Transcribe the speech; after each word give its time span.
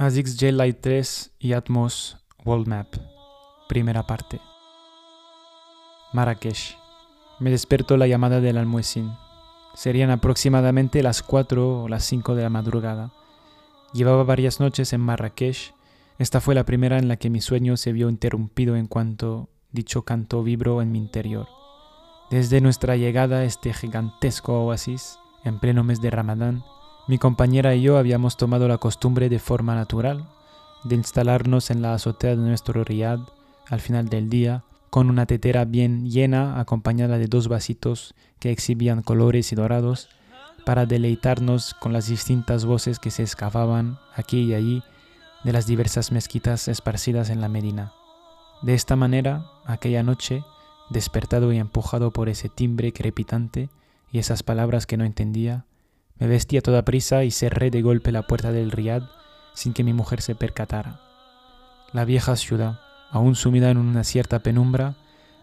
ASICS 0.00 0.38
J-Lite 0.40 0.80
3 0.80 1.32
y 1.40 1.52
Atmos 1.52 2.16
World 2.46 2.66
Map. 2.66 2.86
Primera 3.68 4.06
parte. 4.06 4.40
Marrakech. 6.14 6.78
Me 7.38 7.50
despertó 7.50 7.98
la 7.98 8.06
llamada 8.06 8.40
del 8.40 8.56
almuecín. 8.56 9.12
Serían 9.74 10.10
aproximadamente 10.10 11.02
las 11.02 11.22
4 11.22 11.82
o 11.82 11.88
las 11.88 12.02
5 12.06 12.34
de 12.34 12.42
la 12.42 12.48
madrugada. 12.48 13.12
Llevaba 13.92 14.24
varias 14.24 14.58
noches 14.58 14.94
en 14.94 15.02
Marrakech. 15.02 15.74
Esta 16.18 16.40
fue 16.40 16.54
la 16.54 16.64
primera 16.64 16.96
en 16.96 17.06
la 17.06 17.18
que 17.18 17.28
mi 17.28 17.42
sueño 17.42 17.76
se 17.76 17.92
vio 17.92 18.08
interrumpido 18.08 18.76
en 18.76 18.86
cuanto 18.86 19.50
dicho 19.70 20.06
canto 20.06 20.42
vibró 20.42 20.80
en 20.80 20.92
mi 20.92 20.98
interior. 20.98 21.46
Desde 22.30 22.62
nuestra 22.62 22.96
llegada 22.96 23.40
a 23.40 23.44
este 23.44 23.74
gigantesco 23.74 24.64
oasis, 24.64 25.18
en 25.44 25.60
pleno 25.60 25.84
mes 25.84 26.00
de 26.00 26.10
Ramadán, 26.10 26.64
mi 27.08 27.18
compañera 27.18 27.74
y 27.74 27.82
yo 27.82 27.98
habíamos 27.98 28.36
tomado 28.36 28.68
la 28.68 28.78
costumbre 28.78 29.28
de 29.28 29.38
forma 29.38 29.74
natural 29.74 30.26
de 30.84 30.94
instalarnos 30.94 31.70
en 31.70 31.82
la 31.82 31.94
azotea 31.94 32.30
de 32.30 32.36
nuestro 32.36 32.84
riad 32.84 33.20
al 33.68 33.80
final 33.80 34.08
del 34.08 34.30
día 34.30 34.64
con 34.90 35.08
una 35.08 35.26
tetera 35.26 35.64
bien 35.64 36.10
llena 36.10 36.60
acompañada 36.60 37.18
de 37.18 37.26
dos 37.26 37.48
vasitos 37.48 38.14
que 38.38 38.50
exhibían 38.50 39.02
colores 39.02 39.52
y 39.52 39.56
dorados 39.56 40.08
para 40.64 40.86
deleitarnos 40.86 41.74
con 41.74 41.92
las 41.92 42.08
distintas 42.08 42.64
voces 42.64 42.98
que 42.98 43.10
se 43.10 43.22
escapaban 43.22 43.98
aquí 44.14 44.40
y 44.42 44.54
allí 44.54 44.82
de 45.44 45.52
las 45.52 45.66
diversas 45.66 46.12
mezquitas 46.12 46.68
esparcidas 46.68 47.30
en 47.30 47.40
la 47.40 47.48
Medina. 47.48 47.92
De 48.62 48.74
esta 48.74 48.94
manera, 48.94 49.46
aquella 49.64 50.02
noche, 50.02 50.44
despertado 50.90 51.52
y 51.52 51.58
empujado 51.58 52.12
por 52.12 52.28
ese 52.28 52.48
timbre 52.48 52.92
crepitante 52.92 53.70
y 54.12 54.18
esas 54.18 54.42
palabras 54.42 54.86
que 54.86 54.96
no 54.96 55.04
entendía, 55.04 55.64
me 56.20 56.28
vestí 56.28 56.58
a 56.58 56.60
toda 56.60 56.84
prisa 56.84 57.24
y 57.24 57.30
cerré 57.30 57.70
de 57.70 57.82
golpe 57.82 58.12
la 58.12 58.26
puerta 58.26 58.52
del 58.52 58.70
riad 58.70 59.02
sin 59.54 59.72
que 59.72 59.82
mi 59.82 59.92
mujer 59.92 60.22
se 60.22 60.34
percatara. 60.34 61.00
La 61.92 62.04
vieja 62.04 62.36
ciudad, 62.36 62.78
aún 63.10 63.34
sumida 63.34 63.70
en 63.70 63.78
una 63.78 64.04
cierta 64.04 64.40
penumbra, 64.40 64.94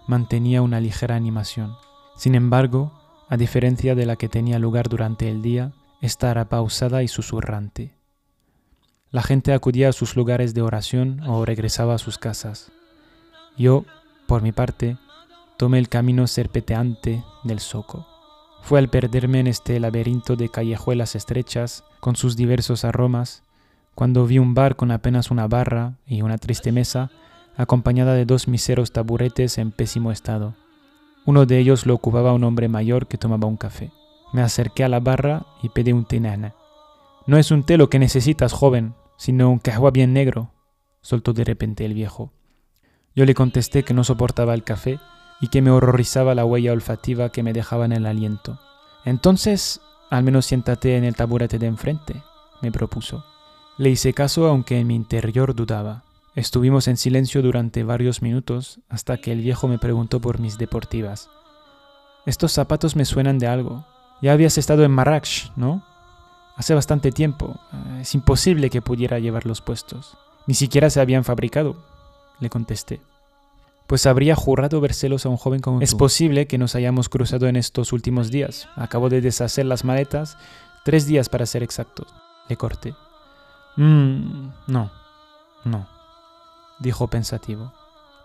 mantenía 0.07 0.61
una 0.61 0.79
ligera 0.79 1.15
animación. 1.15 1.75
Sin 2.15 2.35
embargo, 2.35 2.93
a 3.27 3.37
diferencia 3.37 3.95
de 3.95 4.05
la 4.05 4.15
que 4.15 4.29
tenía 4.29 4.59
lugar 4.59 4.87
durante 4.87 5.29
el 5.29 5.41
día, 5.41 5.73
esta 6.01 6.31
era 6.31 6.47
pausada 6.47 7.03
y 7.03 7.07
susurrante. 7.07 7.97
La 9.09 9.23
gente 9.23 9.53
acudía 9.53 9.89
a 9.89 9.93
sus 9.93 10.15
lugares 10.15 10.53
de 10.53 10.61
oración 10.61 11.21
o 11.27 11.43
regresaba 11.43 11.95
a 11.95 11.97
sus 11.97 12.17
casas. 12.17 12.71
Yo, 13.57 13.83
por 14.27 14.41
mi 14.41 14.51
parte, 14.51 14.97
tomé 15.57 15.79
el 15.79 15.89
camino 15.89 16.27
serpeteante 16.27 17.23
del 17.43 17.59
Soco. 17.59 18.16
Fue 18.61 18.79
al 18.79 18.89
perderme 18.89 19.39
en 19.39 19.47
este 19.47 19.79
laberinto 19.79 20.35
de 20.35 20.49
callejuelas 20.49 21.15
estrechas, 21.15 21.83
con 21.99 22.15
sus 22.15 22.35
diversos 22.35 22.83
aromas, 22.83 23.43
cuando 23.95 24.27
vi 24.27 24.39
un 24.39 24.53
bar 24.53 24.75
con 24.75 24.91
apenas 24.91 25.31
una 25.31 25.47
barra 25.47 25.95
y 26.05 26.21
una 26.21 26.37
triste 26.37 26.71
mesa, 26.71 27.09
acompañada 27.55 28.13
de 28.13 28.25
dos 28.25 28.47
miseros 28.47 28.91
taburetes 28.91 29.57
en 29.57 29.71
pésimo 29.71 30.11
estado. 30.11 30.53
Uno 31.25 31.45
de 31.45 31.57
ellos 31.57 31.85
lo 31.85 31.95
ocupaba 31.95 32.33
un 32.33 32.43
hombre 32.43 32.67
mayor 32.67 33.07
que 33.07 33.17
tomaba 33.17 33.47
un 33.47 33.57
café. 33.57 33.91
Me 34.33 34.41
acerqué 34.41 34.83
a 34.83 34.89
la 34.89 34.99
barra 34.99 35.45
y 35.63 35.69
pedí 35.69 35.91
un 35.91 36.05
té 36.05 36.19
No 36.19 37.37
es 37.37 37.51
un 37.51 37.63
té 37.63 37.77
lo 37.77 37.89
que 37.89 37.99
necesitas, 37.99 38.53
joven, 38.53 38.93
sino 39.17 39.49
un 39.49 39.59
cajua 39.59 39.91
bien 39.91 40.13
negro, 40.13 40.51
soltó 41.01 41.33
de 41.33 41.43
repente 41.43 41.83
el 41.85 41.93
viejo. 41.93 42.31
Yo 43.15 43.25
le 43.25 43.33
contesté 43.33 43.83
que 43.83 43.93
no 43.93 44.03
soportaba 44.03 44.53
el 44.53 44.63
café 44.63 44.99
y 45.39 45.47
que 45.47 45.61
me 45.61 45.71
horrorizaba 45.71 46.35
la 46.35 46.45
huella 46.45 46.71
olfativa 46.71 47.29
que 47.29 47.43
me 47.43 47.53
dejaba 47.53 47.85
en 47.85 47.91
el 47.91 48.05
aliento. 48.05 48.59
Entonces, 49.05 49.81
al 50.09 50.23
menos 50.23 50.45
siéntate 50.45 50.97
en 50.97 51.03
el 51.03 51.15
taburete 51.15 51.59
de 51.59 51.67
enfrente, 51.67 52.23
me 52.61 52.71
propuso. 52.71 53.23
Le 53.77 53.89
hice 53.89 54.13
caso 54.13 54.47
aunque 54.47 54.79
en 54.79 54.87
mi 54.87 54.95
interior 54.95 55.53
dudaba. 55.53 56.03
Estuvimos 56.35 56.87
en 56.87 56.97
silencio 56.97 57.41
durante 57.41 57.83
varios 57.83 58.21
minutos 58.21 58.79
hasta 58.89 59.17
que 59.17 59.31
el 59.31 59.41
viejo 59.41 59.67
me 59.67 59.79
preguntó 59.79 60.19
por 60.19 60.39
mis 60.39 60.57
deportivas. 60.57 61.29
Estos 62.25 62.51
zapatos 62.51 62.95
me 62.95 63.05
suenan 63.05 63.39
de 63.39 63.47
algo. 63.47 63.85
Ya 64.21 64.33
habías 64.33 64.57
estado 64.57 64.83
en 64.83 64.91
Marrakech, 64.91 65.51
¿no? 65.55 65.83
Hace 66.55 66.73
bastante 66.73 67.11
tiempo. 67.11 67.59
Es 68.01 68.15
imposible 68.15 68.69
que 68.69 68.81
pudiera 68.81 69.19
llevarlos 69.19 69.61
puestos. 69.61 70.17
Ni 70.47 70.55
siquiera 70.55 70.89
se 70.89 70.99
habían 70.99 71.23
fabricado, 71.23 71.75
le 72.39 72.49
contesté 72.49 72.99
pues 73.87 74.05
habría 74.05 74.35
jurado 74.35 74.81
verselos 74.81 75.25
a 75.25 75.29
un 75.29 75.37
joven 75.37 75.61
como 75.61 75.81
Es 75.81 75.95
posible 75.95 76.45
que 76.45 76.57
nos 76.57 76.75
hayamos 76.75 77.07
cruzado 77.07 77.47
en 77.47 77.55
estos 77.55 77.93
últimos 77.93 78.29
días. 78.29 78.67
Acabo 78.75 79.09
de 79.09 79.21
deshacer 79.21 79.65
las 79.65 79.85
maletas, 79.85 80.37
tres 80.83 81.07
días 81.07 81.29
para 81.29 81.45
ser 81.45 81.63
exactos. 81.63 82.13
Le 82.49 82.57
corté. 82.57 82.93
Mmm, 83.77 84.49
no, 84.67 84.91
no, 85.63 85.87
dijo 86.79 87.07
pensativo. 87.07 87.73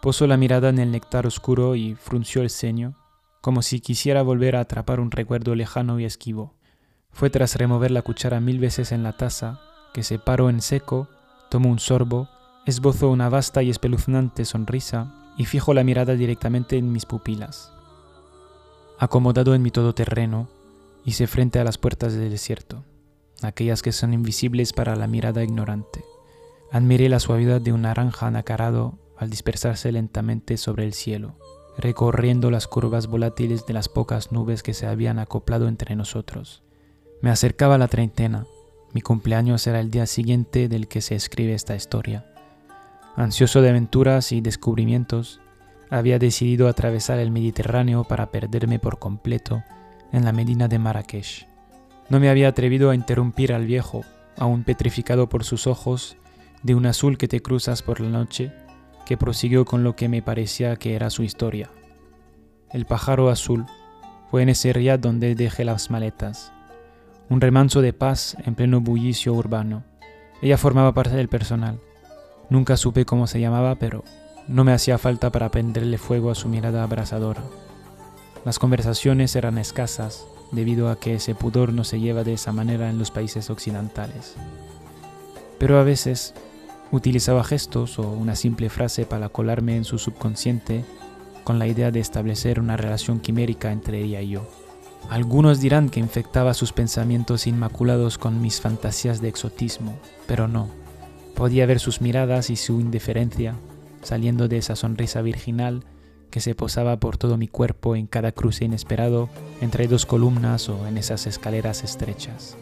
Posó 0.01 0.27
la 0.27 0.37
mirada 0.37 0.69
en 0.69 0.81
el 0.81 0.91
néctar 0.91 1.29
oscuro 1.29 1.77
y 1.77 1.95
frunció 1.95 2.43
el 2.43 2.51
ceño, 2.51 2.97
como 3.41 3.63
si 3.63 3.81
quisiera 3.81 4.23
volver 4.23 4.57
a 4.57 4.61
atrapar 4.61 4.99
un 4.99 5.13
recuerdo 5.13 5.55
lejano 5.55 6.01
y 6.01 6.05
esquivo. 6.05 6.55
Fue 7.13 7.31
tras 7.31 7.55
remover 7.55 7.93
la 7.93 8.03
cuchara 8.03 8.41
mil 8.41 8.59
veces 8.59 8.91
en 8.91 9.05
la 9.05 9.17
taza, 9.17 9.61
que 9.95 10.03
se 10.03 10.19
paró 10.19 10.51
en 10.51 10.61
seco, 10.61 11.09
tomó 11.51 11.69
un 11.69 11.79
sorbo, 11.79 12.29
esbozó 12.67 13.11
una 13.11 13.29
vasta 13.29 13.63
y 13.63 13.71
espeluznante 13.71 14.45
sonrisa 14.45 15.22
y 15.37 15.47
fijo 15.47 15.75
la 15.75 15.85
mirada 15.85 16.15
directamente 16.15 16.77
en 16.77 16.93
mis 16.93 17.07
pupilas. 17.07 17.73
Acomodado 18.99 19.55
en 19.55 19.63
mi 19.63 19.71
todoterreno, 19.71 20.49
hice 21.05 21.27
frente 21.27 21.59
a 21.59 21.65
las 21.65 21.79
puertas 21.79 22.15
del 22.15 22.31
desierto, 22.31 22.85
aquellas 23.43 23.83
que 23.83 23.93
son 23.93 24.15
invisibles 24.15 24.73
para 24.73 24.97
la 24.97 25.07
mirada 25.07 25.43
ignorante. 25.43 26.05
Admiré 26.71 27.09
la 27.09 27.21
suavidad 27.21 27.61
de 27.61 27.73
un 27.73 27.83
naranja 27.83 28.27
anacarado 28.27 28.99
al 29.17 29.31
dispersarse 29.31 29.93
lentamente 29.93 30.57
sobre 30.57 30.85
el 30.85 30.95
cielo, 30.95 31.35
recorriendo 31.77 32.51
las 32.51 32.67
curvas 32.67 33.07
volátiles 33.07 33.67
de 33.67 33.75
las 33.75 33.89
pocas 33.89 34.33
nubes 34.33 34.63
que 34.63 34.75
se 34.75 34.87
habían 34.87 35.19
acoplado 35.19 35.69
entre 35.69 35.97
nosotros. 35.97 36.63
Me 37.21 37.31
acercaba 37.31 37.79
la 37.79 37.89
treintena. 37.89 38.47
Mi 38.93 39.01
cumpleaños 39.01 39.67
era 39.67 39.81
el 39.81 39.91
día 39.91 40.07
siguiente 40.07 40.69
del 40.69 40.89
que 40.89 41.01
se 41.01 41.15
escribe 41.15 41.55
esta 41.55 41.75
historia. 41.75 42.32
Ansioso 43.17 43.61
de 43.61 43.69
aventuras 43.69 44.33
y 44.33 44.41
descubrimientos, 44.41 45.41
había 45.91 46.19
decidido 46.19 46.67
atravesar 46.67 47.19
el 47.19 47.31
Mediterráneo 47.31 48.05
para 48.05 48.31
perderme 48.31 48.79
por 48.79 48.99
completo 48.99 49.63
en 50.13 50.25
la 50.25 50.33
Medina 50.33 50.67
de 50.67 50.79
Marrakech. 50.79 51.47
No 52.09 52.21
me 52.21 52.31
había 52.31 52.49
atrevido 52.49 52.89
a 52.89 52.95
interrumpir 52.95 53.53
al 53.53 53.67
viejo, 53.67 54.03
aún 54.39 54.65
petrificado 54.65 55.29
por 55.29 55.45
sus 55.45 55.67
ojos, 55.67 56.17
de 56.63 56.75
un 56.75 56.87
azul 56.87 57.19
que 57.19 57.29
te 57.29 57.43
cruzas 57.43 57.83
por 57.83 58.01
la 58.01 58.09
noche, 58.09 58.51
que 59.05 59.19
prosiguió 59.19 59.67
con 59.67 59.85
lo 59.85 59.95
que 59.95 60.09
me 60.09 60.23
parecía 60.23 60.77
que 60.77 60.95
era 60.95 61.11
su 61.11 61.23
historia. 61.23 61.69
El 62.71 62.87
pájaro 62.87 63.29
azul 63.29 63.67
fue 64.31 64.43
en 64.43 64.49
ese 64.49 64.73
riad 64.73 64.99
donde 64.99 65.35
dejé 65.35 65.67
las 65.67 65.91
maletas, 65.91 66.51
un 67.29 67.43
remanso 67.43 67.83
de 67.83 67.93
paz 67.93 68.39
en 68.47 68.55
pleno 68.55 68.81
bullicio 68.81 69.35
urbano. 69.35 69.85
Ella 70.41 70.57
formaba 70.57 70.95
parte 70.95 71.15
del 71.15 71.29
personal 71.29 71.79
Nunca 72.53 72.77
supe 72.77 73.07
cómo 73.07 73.27
se 73.27 73.41
llamaba, 73.41 73.77
pero 73.77 74.05
no 74.47 74.63
me 74.63 74.75
hacía 74.75 74.99
falta 74.99 75.33
para 75.33 75.51
prenderle 75.51 75.97
fuego 75.97 76.31
a 76.31 76.35
su 76.35 76.51
mirada 76.51 76.83
abrasadora. 76.83 77.43
Las 78.45 78.59
conversaciones 78.59 79.35
eran 79.37 79.57
escasas, 79.57 80.27
debido 80.51 80.91
a 80.91 81.01
que 81.01 81.15
ese 81.15 81.35
pudor 81.35 81.73
no 81.73 81.83
se 81.83 81.99
lleva 81.99 82.25
de 82.25 82.35
esa 82.35 82.53
manera 82.53 82.91
en 82.91 82.99
los 82.99 83.11
países 83.11 83.49
occidentales. 83.49 84.35
Pero 85.59 85.79
a 85.79 85.83
veces 85.83 86.35
utilizaba 86.91 87.43
gestos 87.43 87.99
o 87.99 88.03
una 88.11 88.37
simple 88.37 88.69
frase 88.69 89.07
para 89.07 89.31
colarme 89.31 89.75
en 89.75 89.85
su 89.85 89.97
subconsciente 89.97 90.85
con 91.45 91.59
la 91.59 91.67
idea 91.67 91.91
de 91.91 92.01
establecer 92.01 92.61
una 92.61 92.77
relación 92.77 93.21
quimérica 93.21 93.73
entre 93.73 94.03
ella 94.03 94.21
y 94.21 94.29
yo. 94.29 94.47
Algunos 95.09 95.63
dirán 95.63 95.89
que 95.89 96.01
infectaba 96.01 96.53
sus 96.53 96.75
pensamientos 96.75 97.47
inmaculados 97.47 98.19
con 98.19 98.43
mis 98.43 98.61
fantasías 98.61 99.23
de 99.23 99.29
exotismo, 99.29 99.97
pero 100.27 100.49
no. 100.49 100.82
Podía 101.35 101.67
ver 101.67 101.81
sus 101.81 102.01
miradas 102.01 102.51
y 102.51 102.57
su 102.57 102.81
indiferencia 102.81 103.57
saliendo 104.03 104.49
de 104.49 104.59
esa 104.59 104.77
sonrisa 104.77 105.23
virginal 105.23 105.85
que 106.31 106.41
se 106.41 106.55
posaba 106.55 106.99
por 106.99 107.19
todo 107.19 107.37
mi 107.37 107.47
cuerpo 107.47 107.95
en 107.95 108.07
cada 108.07 108.33
cruce 108.33 108.65
inesperado 108.65 109.29
entre 109.61 109.87
dos 109.87 110.07
columnas 110.07 110.69
o 110.69 110.87
en 110.87 110.99
esas 110.99 111.27
escaleras 111.27 111.85
estrechas. 111.85 112.57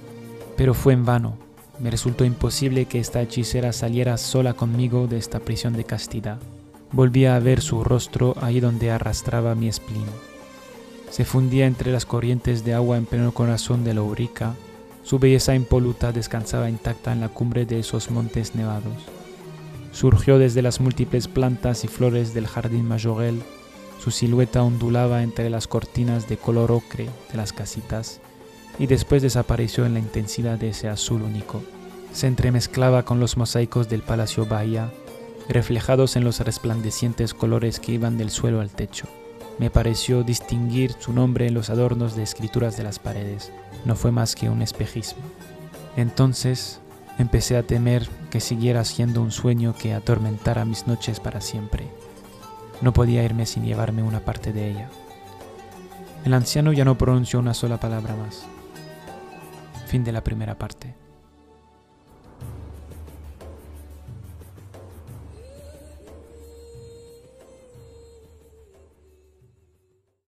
Pero 0.57 0.75
fue 0.75 0.93
en 0.93 1.05
vano. 1.05 1.39
Me 1.79 1.91
resultó 1.91 2.25
imposible 2.25 2.85
que 2.87 2.99
esta 2.99 3.23
hechicera 3.23 3.73
saliera 3.73 4.19
sola 4.19 4.55
conmigo 4.55 5.07
de 5.07 5.19
esta 5.19 5.41
prisión 5.41 5.73
de 5.73 5.85
castidad. 5.85 6.39
Volvía 6.93 7.37
a 7.37 7.39
ver 7.39 7.63
su 7.63 7.85
rostro 7.85 8.35
ahí 8.41 8.61
donde 8.61 8.91
arrastraba 8.91 9.55
mi 9.55 9.69
espín. 9.69 10.05
Se 11.09 11.25
fundía 11.25 11.67
entre 11.67 11.93
las 11.93 12.05
corrientes 12.05 12.65
de 12.65 12.75
agua 12.75 12.97
en 12.99 13.07
pleno 13.07 13.33
corazón 13.33 13.85
de 13.85 13.95
la 13.95 14.03
Urica 14.03 14.55
su 15.11 15.19
belleza 15.19 15.57
impoluta 15.57 16.13
descansaba 16.13 16.71
intacta 16.71 17.11
en 17.11 17.21
la 17.21 17.29
cumbre 17.29 17.67
de 17.67 17.81
esos 17.81 18.13
montes 18.13 18.55
nevados. 18.55 18.95
Surgió 19.91 20.39
desde 20.39 20.63
las 20.63 20.81
múltiples 20.81 21.27
plantas 21.27 21.83
y 21.83 21.89
flores 21.89 22.33
del 22.33 22.47
jardín 22.47 22.87
Majorel, 22.87 23.43
su 23.99 24.13
silueta 24.13 24.63
ondulaba 24.63 25.25
entre 25.25 25.51
las 25.51 25.67
cortinas 25.67 26.29
de 26.29 26.37
color 26.37 26.71
ocre 26.71 27.09
de 27.29 27.37
las 27.37 27.53
casitas 27.53 28.21
y 28.79 28.87
después 28.87 29.21
desapareció 29.21 29.85
en 29.85 29.95
la 29.95 29.99
intensidad 29.99 30.59
de 30.59 30.69
ese 30.69 30.89
azul 30.89 31.23
único. 31.23 31.61
se 32.13 32.29
entremezclaba 32.29 33.05
con 33.05 33.19
los 33.19 33.37
mosaicos 33.37 33.89
del 33.89 34.03
Palacio 34.03 34.47
Bahía, 34.47 34.93
reflejados 35.49 36.15
en 36.15 36.23
los 36.23 36.39
resplandecientes 36.39 37.35
colores 37.35 37.81
que 37.81 37.91
iban 37.91 38.17
del 38.17 38.31
suelo 38.31 38.61
al 38.61 38.71
techo. 38.71 39.09
Me 39.61 39.69
pareció 39.69 40.23
distinguir 40.25 40.95
su 40.99 41.13
nombre 41.13 41.47
en 41.47 41.53
los 41.53 41.69
adornos 41.69 42.17
de 42.17 42.23
escrituras 42.23 42.79
de 42.79 42.83
las 42.83 42.99
paredes. 42.99 43.53
No 43.85 43.95
fue 43.95 44.11
más 44.11 44.35
que 44.35 44.49
un 44.49 44.63
espejismo. 44.63 45.21
Entonces 45.99 46.81
empecé 47.19 47.59
a 47.59 47.63
temer 47.63 48.09
que 48.31 48.41
siguiera 48.41 48.83
siendo 48.87 49.21
un 49.21 49.31
sueño 49.31 49.75
que 49.79 49.93
atormentara 49.93 50.65
mis 50.65 50.87
noches 50.87 51.21
para 51.21 51.43
siempre. 51.43 51.91
No 52.81 52.95
podía 52.95 53.23
irme 53.23 53.45
sin 53.45 53.67
llevarme 53.67 54.03
una 54.03 54.21
parte 54.21 54.55
de 54.55 54.71
ella. 54.71 54.89
El 56.25 56.33
anciano 56.33 56.73
ya 56.73 56.87
no 56.87 56.97
pronunció 56.97 57.39
una 57.39 57.53
sola 57.53 57.79
palabra 57.79 58.17
más. 58.17 58.47
Fin 59.89 60.05
de 60.05 60.13
la 60.13 60.25
primera 60.25 60.57
parte. 60.57 60.95